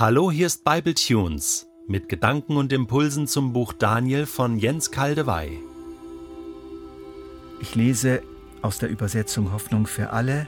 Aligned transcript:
Hallo, 0.00 0.30
hier 0.30 0.46
ist 0.46 0.62
Bible 0.62 0.94
Tunes 0.94 1.66
mit 1.88 2.08
Gedanken 2.08 2.56
und 2.56 2.72
Impulsen 2.72 3.26
zum 3.26 3.52
Buch 3.52 3.72
Daniel 3.72 4.26
von 4.26 4.56
Jens 4.56 4.92
Kaldewey. 4.92 5.58
Ich 7.60 7.74
lese 7.74 8.22
aus 8.62 8.78
der 8.78 8.90
Übersetzung 8.90 9.50
Hoffnung 9.52 9.88
für 9.88 10.10
alle 10.10 10.46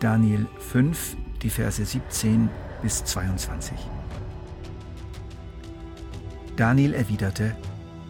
Daniel 0.00 0.46
5, 0.58 1.16
die 1.40 1.48
Verse 1.48 1.82
17 1.82 2.50
bis 2.82 3.02
22. 3.02 3.78
Daniel 6.56 6.92
erwiderte, 6.92 7.56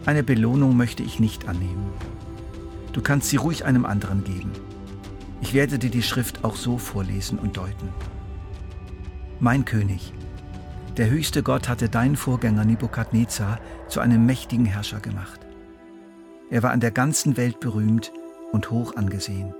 eine 0.05 0.25
Belohnung 0.25 0.77
möchte 0.77 1.05
ich 1.05 1.21
nicht 1.21 1.47
annehmen. 1.47 1.93
Du 2.93 3.03
kannst 3.03 3.31
sie 3.31 3.37
ruhig 3.37 3.67
einem 3.67 3.87
anderen 3.87 4.25
geben. 4.25 4.51
Ich 5.43 5.55
werde 5.55 5.79
dir 5.79 5.91
die 5.91 6.03
Schrift 6.03 6.43
auch 6.43 6.57
so 6.57 6.77
vorlesen 6.77 7.39
und 7.39 7.57
deuten. 7.57 7.91
Mein 9.39 9.65
König, 9.65 10.13
der 10.97 11.11
höchste 11.11 11.43
Gott 11.43 11.69
hatte 11.69 11.89
deinen 11.89 12.17
Vorgänger 12.17 12.65
Nebukadnezar 12.65 13.61
zu 13.89 14.01
einem 14.01 14.27
mächtigen 14.27 14.67
Herrscher 14.67 15.01
gemacht. 15.01 15.41
Er 16.51 16.63
war 16.63 16.73
an 16.73 16.81
der 16.81 16.91
ganzen 16.91 17.37
Welt 17.37 17.61
berühmt 17.61 18.13
und 18.53 18.71
hoch 18.71 18.97
angesehen. 18.97 19.55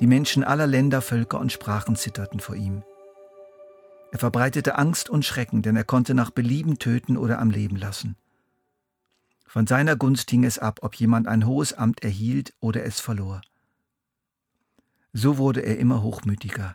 Die 0.00 0.06
Menschen 0.06 0.42
aller 0.42 0.66
Länder, 0.66 1.00
Völker 1.00 1.38
und 1.38 1.52
Sprachen 1.52 1.96
zitterten 1.96 2.40
vor 2.40 2.56
ihm. 2.56 2.82
Er 4.10 4.18
verbreitete 4.18 4.76
Angst 4.76 5.08
und 5.08 5.24
Schrecken, 5.24 5.62
denn 5.62 5.76
er 5.76 5.84
konnte 5.84 6.14
nach 6.14 6.30
Belieben 6.30 6.78
töten 6.78 7.16
oder 7.16 7.38
am 7.38 7.50
Leben 7.50 7.76
lassen. 7.76 8.16
Von 9.46 9.66
seiner 9.66 9.96
Gunst 9.96 10.30
hing 10.30 10.44
es 10.44 10.58
ab, 10.58 10.80
ob 10.82 10.96
jemand 10.96 11.28
ein 11.28 11.46
hohes 11.46 11.72
Amt 11.72 12.02
erhielt 12.02 12.54
oder 12.60 12.84
es 12.84 12.98
verlor. 12.98 13.40
So 15.12 15.38
wurde 15.38 15.60
er 15.60 15.78
immer 15.78 16.02
hochmütiger. 16.02 16.74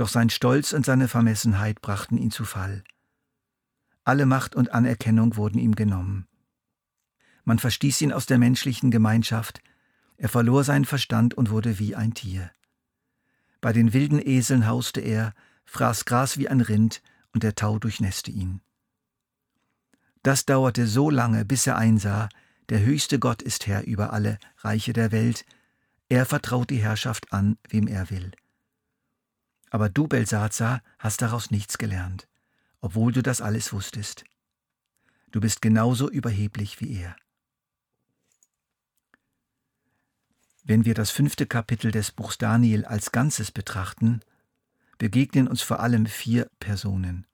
Doch 0.00 0.08
sein 0.08 0.30
Stolz 0.30 0.72
und 0.72 0.86
seine 0.86 1.08
Vermessenheit 1.08 1.82
brachten 1.82 2.16
ihn 2.16 2.30
zu 2.30 2.46
Fall. 2.46 2.84
Alle 4.02 4.24
Macht 4.24 4.54
und 4.54 4.72
Anerkennung 4.72 5.36
wurden 5.36 5.58
ihm 5.58 5.74
genommen. 5.74 6.26
Man 7.44 7.58
verstieß 7.58 8.00
ihn 8.00 8.10
aus 8.10 8.24
der 8.24 8.38
menschlichen 8.38 8.90
Gemeinschaft, 8.90 9.60
er 10.16 10.30
verlor 10.30 10.64
seinen 10.64 10.86
Verstand 10.86 11.34
und 11.34 11.50
wurde 11.50 11.78
wie 11.78 11.96
ein 11.96 12.14
Tier. 12.14 12.50
Bei 13.60 13.74
den 13.74 13.92
wilden 13.92 14.26
Eseln 14.26 14.66
hauste 14.66 15.02
er, 15.02 15.34
fraß 15.66 16.06
Gras 16.06 16.38
wie 16.38 16.48
ein 16.48 16.62
Rind, 16.62 17.02
und 17.34 17.42
der 17.42 17.54
Tau 17.54 17.78
durchnässte 17.78 18.30
ihn. 18.30 18.62
Das 20.22 20.46
dauerte 20.46 20.86
so 20.86 21.10
lange, 21.10 21.44
bis 21.44 21.66
er 21.66 21.76
einsah, 21.76 22.30
der 22.70 22.80
höchste 22.80 23.18
Gott 23.18 23.42
ist 23.42 23.66
Herr 23.66 23.86
über 23.86 24.14
alle 24.14 24.38
Reiche 24.60 24.94
der 24.94 25.12
Welt, 25.12 25.44
er 26.08 26.24
vertraut 26.24 26.70
die 26.70 26.80
Herrschaft 26.82 27.34
an, 27.34 27.58
wem 27.68 27.86
er 27.86 28.08
will. 28.08 28.32
Aber 29.70 29.88
du, 29.88 30.08
Belsazar, 30.08 30.82
hast 30.98 31.22
daraus 31.22 31.50
nichts 31.50 31.78
gelernt, 31.78 32.28
obwohl 32.80 33.12
du 33.12 33.22
das 33.22 33.40
alles 33.40 33.72
wusstest. 33.72 34.24
Du 35.30 35.40
bist 35.40 35.62
genauso 35.62 36.10
überheblich 36.10 36.80
wie 36.80 37.00
er. 37.00 37.16
Wenn 40.64 40.84
wir 40.84 40.94
das 40.94 41.10
fünfte 41.10 41.46
Kapitel 41.46 41.90
des 41.90 42.10
Buchs 42.12 42.36
Daniel 42.36 42.84
als 42.84 43.12
Ganzes 43.12 43.50
betrachten, 43.50 44.20
begegnen 44.98 45.48
uns 45.48 45.62
vor 45.62 45.80
allem 45.80 46.06
vier 46.06 46.50
Personen. 46.60 47.26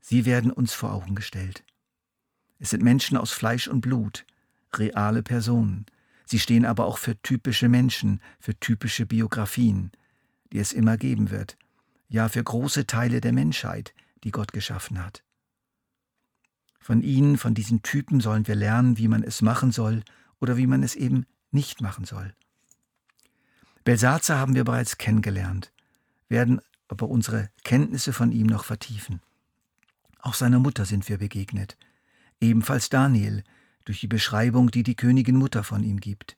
Sie 0.00 0.24
werden 0.24 0.52
uns 0.52 0.72
vor 0.72 0.92
Augen 0.92 1.14
gestellt. 1.14 1.64
Es 2.58 2.70
sind 2.70 2.82
Menschen 2.82 3.16
aus 3.16 3.32
Fleisch 3.32 3.66
und 3.66 3.80
Blut, 3.80 4.24
reale 4.72 5.22
Personen, 5.22 5.86
Sie 6.30 6.38
stehen 6.38 6.64
aber 6.64 6.86
auch 6.86 6.98
für 6.98 7.20
typische 7.22 7.68
Menschen, 7.68 8.20
für 8.38 8.54
typische 8.54 9.04
Biografien, 9.04 9.90
die 10.52 10.58
es 10.58 10.72
immer 10.72 10.96
geben 10.96 11.30
wird, 11.30 11.56
ja 12.08 12.28
für 12.28 12.42
große 12.42 12.86
Teile 12.86 13.20
der 13.20 13.32
Menschheit, 13.32 13.94
die 14.24 14.30
Gott 14.30 14.52
geschaffen 14.52 15.02
hat. 15.02 15.22
Von 16.80 17.02
ihnen, 17.02 17.36
von 17.36 17.54
diesen 17.54 17.82
Typen 17.82 18.20
sollen 18.20 18.46
wir 18.46 18.54
lernen, 18.54 18.98
wie 18.98 19.08
man 19.08 19.22
es 19.22 19.42
machen 19.42 19.70
soll 19.70 20.02
oder 20.40 20.56
wie 20.56 20.66
man 20.66 20.82
es 20.82 20.94
eben 20.94 21.26
nicht 21.50 21.80
machen 21.80 22.04
soll. 22.04 22.34
Belsazar 23.84 24.38
haben 24.38 24.54
wir 24.54 24.64
bereits 24.64 24.98
kennengelernt, 24.98 25.72
werden 26.28 26.60
aber 26.88 27.08
unsere 27.08 27.50
Kenntnisse 27.64 28.12
von 28.12 28.32
ihm 28.32 28.46
noch 28.46 28.64
vertiefen. 28.64 29.20
Auch 30.20 30.34
seiner 30.34 30.58
Mutter 30.58 30.84
sind 30.84 31.08
wir 31.08 31.18
begegnet, 31.18 31.76
ebenfalls 32.40 32.88
Daniel, 32.88 33.44
durch 33.84 34.00
die 34.00 34.08
Beschreibung, 34.08 34.70
die 34.70 34.82
die 34.82 34.96
Königin 34.96 35.36
Mutter 35.36 35.64
von 35.64 35.82
ihm 35.82 36.00
gibt. 36.00 36.36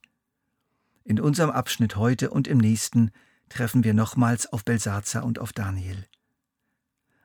In 1.05 1.21
unserem 1.21 1.51
Abschnitt 1.51 1.97
heute 1.97 2.31
und 2.31 2.47
im 2.47 2.59
nächsten 2.59 3.11
treffen 3.53 3.85
wir 3.85 3.95
nochmals 3.95 4.53
auf 4.53 4.65
Belsazar 4.65 5.25
und 5.25 5.39
auf 5.39 5.53
Daniel. 5.53 6.07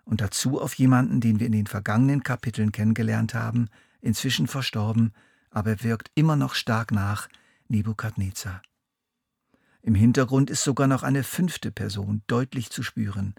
Und 0.03 0.21
dazu 0.21 0.61
auf 0.61 0.73
jemanden, 0.75 1.21
den 1.21 1.39
wir 1.39 1.47
in 1.47 1.53
den 1.53 1.67
vergangenen 1.67 2.23
Kapiteln 2.23 2.71
kennengelernt 2.71 3.33
haben, 3.33 3.69
inzwischen 4.01 4.47
verstorben, 4.47 5.13
aber 5.49 5.83
wirkt 5.83 6.11
immer 6.15 6.35
noch 6.35 6.53
stark 6.53 6.91
nach, 6.91 7.27
Nebukadnezar. 7.69 8.61
Im 9.81 9.95
Hintergrund 9.95 10.49
ist 10.49 10.63
sogar 10.63 10.87
noch 10.87 11.03
eine 11.03 11.23
fünfte 11.23 11.71
Person 11.71 12.21
deutlich 12.27 12.69
zu 12.69 12.83
spüren, 12.83 13.33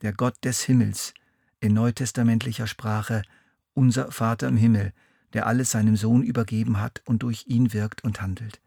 der 0.00 0.12
Gott 0.12 0.36
des 0.44 0.62
Himmels, 0.62 1.14
in 1.60 1.74
neutestamentlicher 1.74 2.66
Sprache, 2.66 3.22
unser 3.74 4.10
Vater 4.10 4.48
im 4.48 4.56
Himmel, 4.56 4.92
der 5.32 5.46
alles 5.46 5.70
seinem 5.70 5.96
Sohn 5.96 6.22
übergeben 6.22 6.80
hat 6.80 7.02
und 7.04 7.22
durch 7.22 7.46
ihn 7.46 7.72
wirkt 7.72 8.04
und 8.04 8.22
handelt. 8.22 8.61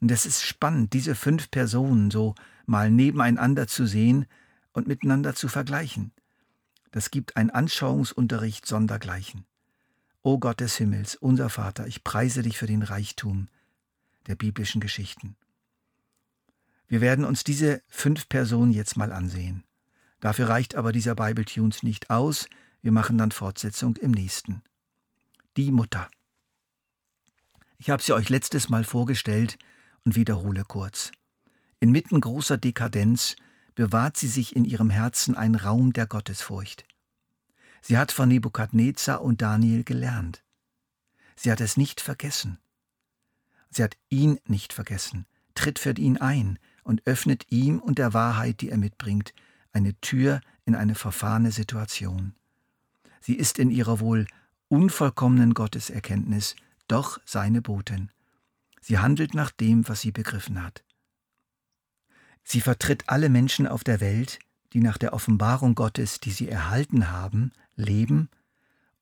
Und 0.00 0.10
es 0.10 0.26
ist 0.26 0.44
spannend, 0.44 0.92
diese 0.92 1.14
fünf 1.14 1.50
Personen 1.50 2.10
so 2.10 2.34
mal 2.66 2.90
nebeneinander 2.90 3.66
zu 3.66 3.86
sehen 3.86 4.26
und 4.72 4.86
miteinander 4.86 5.34
zu 5.34 5.48
vergleichen. 5.48 6.12
Das 6.92 7.10
gibt 7.10 7.36
ein 7.36 7.50
Anschauungsunterricht 7.50 8.66
sondergleichen. 8.66 9.44
O 10.22 10.38
Gott 10.38 10.60
des 10.60 10.76
Himmels, 10.76 11.14
unser 11.16 11.48
Vater, 11.48 11.86
ich 11.86 12.04
preise 12.04 12.42
dich 12.42 12.58
für 12.58 12.66
den 12.66 12.82
Reichtum 12.82 13.48
der 14.26 14.36
biblischen 14.36 14.80
Geschichten. 14.80 15.36
Wir 16.86 17.00
werden 17.00 17.24
uns 17.24 17.44
diese 17.44 17.82
fünf 17.88 18.28
Personen 18.28 18.72
jetzt 18.72 18.96
mal 18.96 19.12
ansehen. 19.12 19.64
Dafür 20.20 20.48
reicht 20.48 20.74
aber 20.74 20.92
dieser 20.92 21.14
Bible 21.14 21.44
Tunes 21.44 21.82
nicht 21.82 22.10
aus. 22.10 22.48
Wir 22.82 22.92
machen 22.92 23.18
dann 23.18 23.30
Fortsetzung 23.30 23.96
im 23.96 24.10
nächsten 24.10 24.62
die 25.58 25.72
Mutter. 25.72 26.08
Ich 27.78 27.90
habe 27.90 28.02
sie 28.02 28.12
euch 28.12 28.28
letztes 28.28 28.68
Mal 28.68 28.84
vorgestellt 28.84 29.58
und 30.08 30.16
wiederhole 30.16 30.64
kurz. 30.64 31.12
Inmitten 31.80 32.22
großer 32.22 32.56
Dekadenz 32.56 33.36
bewahrt 33.74 34.16
sie 34.16 34.26
sich 34.26 34.56
in 34.56 34.64
ihrem 34.64 34.88
Herzen 34.88 35.34
ein 35.34 35.54
Raum 35.54 35.92
der 35.92 36.06
Gottesfurcht. 36.06 36.86
Sie 37.82 37.98
hat 37.98 38.10
von 38.10 38.30
Nebukadnezar 38.30 39.20
und 39.20 39.42
Daniel 39.42 39.84
gelernt. 39.84 40.42
Sie 41.36 41.52
hat 41.52 41.60
es 41.60 41.76
nicht 41.76 42.00
vergessen. 42.00 42.56
Sie 43.68 43.82
hat 43.82 43.98
ihn 44.08 44.38
nicht 44.46 44.72
vergessen, 44.72 45.26
tritt 45.54 45.78
für 45.78 45.92
ihn 45.98 46.16
ein 46.16 46.58
und 46.84 47.06
öffnet 47.06 47.44
ihm 47.50 47.78
und 47.78 47.98
der 47.98 48.14
Wahrheit, 48.14 48.62
die 48.62 48.70
er 48.70 48.78
mitbringt, 48.78 49.34
eine 49.72 49.94
Tür 50.00 50.40
in 50.64 50.74
eine 50.74 50.94
verfahrene 50.94 51.52
Situation. 51.52 52.34
Sie 53.20 53.34
ist 53.34 53.58
in 53.58 53.70
ihrer 53.70 54.00
wohl 54.00 54.26
unvollkommenen 54.68 55.52
Gotteserkenntnis 55.52 56.56
doch 56.88 57.20
seine 57.26 57.60
Botin. 57.60 58.10
Sie 58.80 58.98
handelt 58.98 59.34
nach 59.34 59.50
dem, 59.50 59.88
was 59.88 60.00
sie 60.00 60.12
begriffen 60.12 60.62
hat. 60.62 60.84
Sie 62.44 62.60
vertritt 62.60 63.08
alle 63.08 63.28
Menschen 63.28 63.66
auf 63.66 63.84
der 63.84 64.00
Welt, 64.00 64.38
die 64.72 64.80
nach 64.80 64.98
der 64.98 65.12
Offenbarung 65.12 65.74
Gottes, 65.74 66.20
die 66.20 66.30
sie 66.30 66.48
erhalten 66.48 67.10
haben, 67.10 67.52
leben 67.76 68.30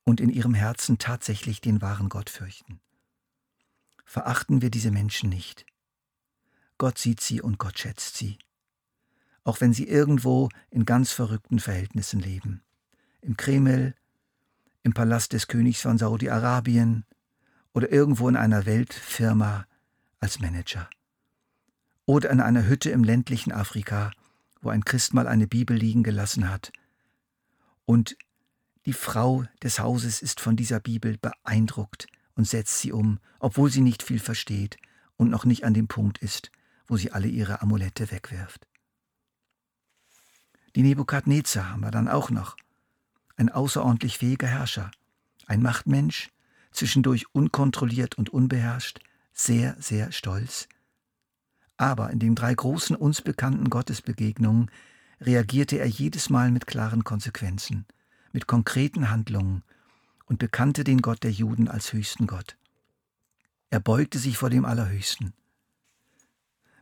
und 0.04 0.20
in 0.20 0.30
ihrem 0.30 0.54
Herzen 0.54 0.98
tatsächlich 0.98 1.60
den 1.60 1.82
wahren 1.82 2.08
Gott 2.08 2.30
fürchten. 2.30 2.80
Verachten 4.04 4.62
wir 4.62 4.70
diese 4.70 4.90
Menschen 4.90 5.28
nicht. 5.28 5.66
Gott 6.78 6.98
sieht 6.98 7.20
sie 7.20 7.40
und 7.40 7.58
Gott 7.58 7.78
schätzt 7.78 8.16
sie. 8.16 8.38
Auch 9.44 9.60
wenn 9.60 9.72
sie 9.72 9.88
irgendwo 9.88 10.48
in 10.70 10.84
ganz 10.84 11.12
verrückten 11.12 11.58
Verhältnissen 11.58 12.20
leben. 12.20 12.62
Im 13.20 13.36
Kreml, 13.36 13.94
im 14.82 14.92
Palast 14.92 15.32
des 15.32 15.48
Königs 15.48 15.80
von 15.80 15.98
Saudi-Arabien 15.98 17.04
oder 17.72 17.90
irgendwo 17.90 18.28
in 18.28 18.36
einer 18.36 18.66
Weltfirma 18.66 19.66
als 20.20 20.40
Manager. 20.40 20.88
Oder 22.04 22.30
in 22.30 22.40
einer 22.40 22.66
Hütte 22.66 22.90
im 22.90 23.04
ländlichen 23.04 23.52
Afrika, 23.52 24.12
wo 24.60 24.70
ein 24.70 24.84
Christ 24.84 25.14
mal 25.14 25.26
eine 25.26 25.46
Bibel 25.46 25.76
liegen 25.76 26.02
gelassen 26.02 26.48
hat. 26.48 26.72
Und 27.84 28.16
die 28.84 28.92
Frau 28.92 29.44
des 29.62 29.78
Hauses 29.78 30.22
ist 30.22 30.40
von 30.40 30.56
dieser 30.56 30.80
Bibel 30.80 31.18
beeindruckt 31.18 32.06
und 32.34 32.46
setzt 32.46 32.80
sie 32.80 32.92
um, 32.92 33.18
obwohl 33.40 33.70
sie 33.70 33.80
nicht 33.80 34.02
viel 34.02 34.20
versteht 34.20 34.76
und 35.16 35.30
noch 35.30 35.44
nicht 35.44 35.64
an 35.64 35.74
dem 35.74 35.88
Punkt 35.88 36.18
ist, 36.18 36.50
wo 36.86 36.96
sie 36.96 37.10
alle 37.10 37.28
ihre 37.28 37.62
Amulette 37.62 38.10
wegwirft. 38.10 38.66
Die 40.76 40.82
Nebukadnezar 40.82 41.70
haben 41.70 41.80
wir 41.80 41.90
dann 41.90 42.06
auch 42.06 42.30
noch 42.30 42.56
ein 43.36 43.48
außerordentlich 43.48 44.18
fähiger 44.18 44.46
Herrscher, 44.46 44.90
ein 45.46 45.62
Machtmensch, 45.62 46.30
zwischendurch 46.70 47.26
unkontrolliert 47.34 48.16
und 48.16 48.30
unbeherrscht, 48.30 49.00
sehr, 49.36 49.76
sehr 49.78 50.10
stolz. 50.12 50.68
Aber 51.76 52.10
in 52.10 52.18
den 52.18 52.34
drei 52.34 52.54
großen 52.54 52.96
uns 52.96 53.20
bekannten 53.20 53.68
Gottesbegegnungen 53.68 54.70
reagierte 55.20 55.78
er 55.78 55.86
jedes 55.86 56.30
Mal 56.30 56.50
mit 56.50 56.66
klaren 56.66 57.04
Konsequenzen, 57.04 57.84
mit 58.32 58.46
konkreten 58.46 59.10
Handlungen 59.10 59.62
und 60.24 60.38
bekannte 60.38 60.84
den 60.84 61.02
Gott 61.02 61.22
der 61.22 61.30
Juden 61.30 61.68
als 61.68 61.92
höchsten 61.92 62.26
Gott. 62.26 62.56
Er 63.70 63.80
beugte 63.80 64.18
sich 64.18 64.38
vor 64.38 64.50
dem 64.50 64.64
Allerhöchsten. 64.64 65.34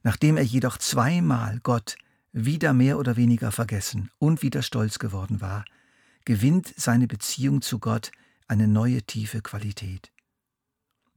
Nachdem 0.03 0.37
er 0.37 0.45
jedoch 0.45 0.79
zweimal 0.79 1.59
Gott 1.62 1.97
wieder 2.33 2.73
mehr 2.73 2.99
oder 2.99 3.17
weniger 3.17 3.53
vergessen 3.53 4.11
und 4.19 4.43
wieder 4.43 4.62
stolz 4.62 4.99
geworden 4.99 5.41
war, 5.41 5.65
gewinnt 6.25 6.73
seine 6.77 7.06
Beziehung 7.06 7.62
zu 7.62 7.79
Gott 7.79 8.12
eine 8.47 8.69
neue 8.69 9.03
tiefe 9.03 9.41
Qualität. 9.41 10.14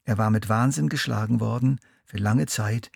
Er 0.07 0.17
war 0.17 0.29
mit 0.29 0.47
Wahnsinn 0.47 0.87
geschlagen 0.87 1.41
worden 1.41 1.81
für 2.05 2.15
lange 2.15 2.45
Zeit, 2.45 2.91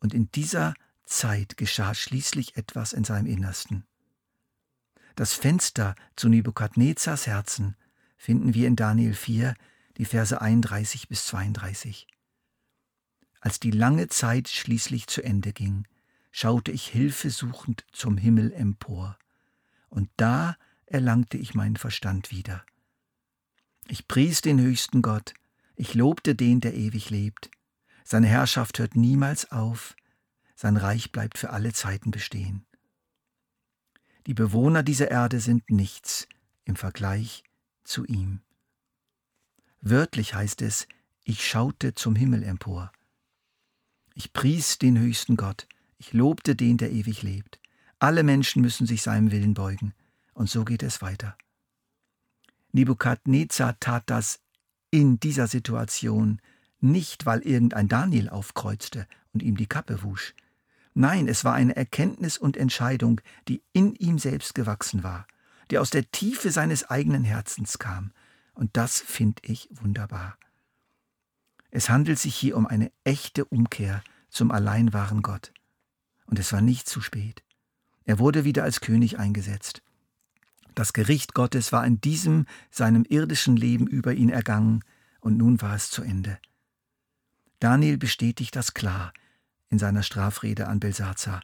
und 0.00 0.12
in 0.12 0.32
dieser 0.32 0.74
Zeit 1.04 1.56
geschah 1.56 1.94
schließlich 1.94 2.56
etwas 2.56 2.92
in 2.92 3.04
seinem 3.04 3.26
Innersten. 3.26 3.86
Das 5.14 5.32
Fenster 5.32 5.94
zu 6.16 6.28
Nebukadnezars 6.28 7.28
Herzen 7.28 7.76
finden 8.16 8.52
wir 8.52 8.66
in 8.66 8.74
Daniel 8.74 9.14
4, 9.14 9.54
die 9.96 10.04
Verse 10.06 10.40
31 10.40 11.06
bis 11.08 11.26
32. 11.26 12.08
Als 13.40 13.60
die 13.60 13.70
lange 13.70 14.08
Zeit 14.08 14.48
schließlich 14.48 15.06
zu 15.06 15.22
Ende 15.22 15.52
ging, 15.52 15.86
schaute 16.32 16.72
ich 16.72 16.88
hilfesuchend 16.88 17.86
zum 17.92 18.16
Himmel 18.18 18.52
empor, 18.52 19.16
und 19.88 20.10
da 20.16 20.56
erlangte 20.86 21.38
ich 21.38 21.54
meinen 21.54 21.76
Verstand 21.76 22.32
wieder. 22.32 22.66
Ich 23.86 24.08
pries 24.08 24.40
den 24.40 24.60
höchsten 24.60 25.00
Gott, 25.00 25.32
ich 25.76 25.94
lobte 25.94 26.34
den, 26.34 26.60
der 26.60 26.74
ewig 26.74 27.10
lebt. 27.10 27.50
Seine 28.04 28.26
Herrschaft 28.26 28.78
hört 28.78 28.96
niemals 28.96 29.52
auf, 29.52 29.94
sein 30.54 30.76
Reich 30.76 31.12
bleibt 31.12 31.38
für 31.38 31.50
alle 31.50 31.72
Zeiten 31.72 32.10
bestehen. 32.10 32.66
Die 34.26 34.34
Bewohner 34.34 34.82
dieser 34.82 35.10
Erde 35.10 35.38
sind 35.38 35.70
nichts 35.70 36.26
im 36.64 36.76
Vergleich 36.76 37.44
zu 37.84 38.04
ihm. 38.06 38.40
Wörtlich 39.80 40.34
heißt 40.34 40.62
es, 40.62 40.88
ich 41.22 41.46
schaute 41.46 41.94
zum 41.94 42.16
Himmel 42.16 42.42
empor. 42.42 42.90
Ich 44.14 44.32
pries 44.32 44.78
den 44.78 44.98
höchsten 44.98 45.36
Gott, 45.36 45.68
ich 45.98 46.12
lobte 46.12 46.56
den, 46.56 46.78
der 46.78 46.90
ewig 46.90 47.22
lebt. 47.22 47.60
Alle 47.98 48.22
Menschen 48.22 48.62
müssen 48.62 48.86
sich 48.86 49.02
seinem 49.02 49.30
Willen 49.30 49.54
beugen, 49.54 49.94
und 50.32 50.48
so 50.50 50.64
geht 50.64 50.82
es 50.82 51.02
weiter. 51.02 51.36
Nebukadnezar 52.72 53.78
tat 53.78 54.04
das 54.06 54.40
in 54.96 55.20
dieser 55.20 55.46
Situation 55.46 56.40
nicht, 56.80 57.26
weil 57.26 57.40
irgendein 57.40 57.86
Daniel 57.86 58.30
aufkreuzte 58.30 59.06
und 59.34 59.42
ihm 59.42 59.58
die 59.58 59.66
Kappe 59.66 60.02
wusch. 60.02 60.34
Nein, 60.94 61.28
es 61.28 61.44
war 61.44 61.52
eine 61.52 61.76
Erkenntnis 61.76 62.38
und 62.38 62.56
Entscheidung, 62.56 63.20
die 63.46 63.62
in 63.74 63.94
ihm 63.96 64.18
selbst 64.18 64.54
gewachsen 64.54 65.02
war, 65.02 65.26
die 65.70 65.76
aus 65.76 65.90
der 65.90 66.10
Tiefe 66.12 66.50
seines 66.50 66.88
eigenen 66.88 67.24
Herzens 67.24 67.78
kam. 67.78 68.12
Und 68.54 68.78
das 68.78 68.98
finde 68.98 69.42
ich 69.44 69.68
wunderbar. 69.70 70.38
Es 71.70 71.90
handelt 71.90 72.18
sich 72.18 72.34
hier 72.34 72.56
um 72.56 72.66
eine 72.66 72.90
echte 73.04 73.44
Umkehr 73.44 74.02
zum 74.30 74.50
allein 74.50 74.94
wahren 74.94 75.20
Gott. 75.20 75.52
Und 76.24 76.38
es 76.38 76.54
war 76.54 76.62
nicht 76.62 76.88
zu 76.88 77.02
spät. 77.02 77.44
Er 78.06 78.18
wurde 78.18 78.44
wieder 78.44 78.64
als 78.64 78.80
König 78.80 79.18
eingesetzt. 79.18 79.82
Das 80.76 80.92
Gericht 80.92 81.32
Gottes 81.32 81.72
war 81.72 81.86
in 81.86 82.02
diesem 82.02 82.44
seinem 82.70 83.04
irdischen 83.08 83.56
Leben 83.56 83.86
über 83.86 84.12
ihn 84.12 84.28
ergangen, 84.28 84.84
und 85.20 85.38
nun 85.38 85.60
war 85.62 85.74
es 85.74 85.90
zu 85.90 86.02
Ende. 86.02 86.38
Daniel 87.58 87.96
bestätigt 87.96 88.54
das 88.54 88.74
klar 88.74 89.12
in 89.70 89.78
seiner 89.78 90.02
Strafrede 90.02 90.68
an 90.68 90.78
Belsazar. 90.78 91.42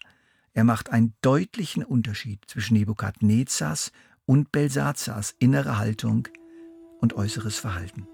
Er 0.53 0.65
macht 0.65 0.91
einen 0.91 1.15
deutlichen 1.23 1.83
Unterschied 1.83 2.45
zwischen 2.47 2.75
Nebukadnezars 2.75 3.91
und 4.27 4.53
Belsazars 4.53 5.35
innere 5.39 5.79
Haltung 5.79 6.29
und 7.01 7.15
äußeres 7.15 7.57
Verhalten. 7.57 8.07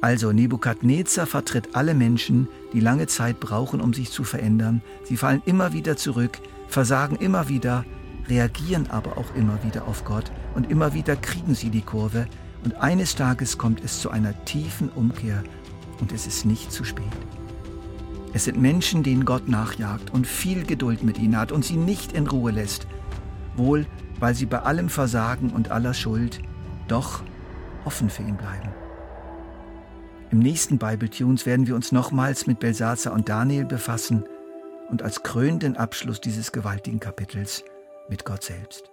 Also 0.00 0.30
Nebukadnezar 0.30 1.26
vertritt 1.26 1.74
alle 1.74 1.94
Menschen, 1.94 2.48
die 2.72 2.80
lange 2.80 3.08
Zeit 3.08 3.40
brauchen, 3.40 3.80
um 3.80 3.92
sich 3.92 4.12
zu 4.12 4.22
verändern. 4.22 4.80
Sie 5.04 5.16
fallen 5.16 5.42
immer 5.44 5.72
wieder 5.72 5.96
zurück, 5.96 6.38
versagen 6.68 7.16
immer 7.16 7.48
wieder, 7.48 7.84
reagieren 8.28 8.88
aber 8.90 9.18
auch 9.18 9.34
immer 9.34 9.62
wieder 9.62 9.86
auf 9.86 10.04
Gott 10.04 10.30
und 10.54 10.70
immer 10.70 10.94
wieder 10.94 11.16
kriegen 11.16 11.54
sie 11.54 11.70
die 11.70 11.82
Kurve 11.82 12.26
und 12.64 12.76
eines 12.76 13.14
Tages 13.14 13.58
kommt 13.58 13.84
es 13.84 14.00
zu 14.00 14.10
einer 14.10 14.44
tiefen 14.44 14.88
Umkehr 14.88 15.42
und 16.00 16.12
es 16.12 16.26
ist 16.26 16.44
nicht 16.44 16.72
zu 16.72 16.84
spät. 16.84 17.04
Es 18.32 18.44
sind 18.44 18.60
Menschen, 18.60 19.02
denen 19.02 19.24
Gott 19.24 19.48
nachjagt 19.48 20.12
und 20.12 20.26
viel 20.26 20.64
Geduld 20.64 21.02
mit 21.02 21.18
ihnen 21.18 21.38
hat 21.38 21.52
und 21.52 21.64
sie 21.64 21.76
nicht 21.76 22.12
in 22.12 22.26
Ruhe 22.26 22.50
lässt, 22.50 22.86
wohl 23.56 23.86
weil 24.18 24.34
sie 24.34 24.46
bei 24.46 24.60
allem 24.60 24.88
Versagen 24.88 25.50
und 25.50 25.70
aller 25.70 25.94
Schuld 25.94 26.40
doch 26.88 27.22
offen 27.84 28.10
für 28.10 28.22
ihn 28.22 28.36
bleiben. 28.36 28.70
Im 30.30 30.40
nächsten 30.40 30.78
Bible 30.78 31.08
Tunes 31.08 31.46
werden 31.46 31.66
wir 31.66 31.76
uns 31.76 31.92
nochmals 31.92 32.46
mit 32.46 32.58
Belsazar 32.58 33.12
und 33.12 33.28
Daniel 33.28 33.64
befassen 33.64 34.24
und 34.90 35.02
als 35.02 35.22
krönenden 35.22 35.76
Abschluss 35.76 36.20
dieses 36.20 36.52
gewaltigen 36.52 37.00
Kapitels 37.00 37.64
mit 38.08 38.24
Gott 38.24 38.42
selbst. 38.42 38.90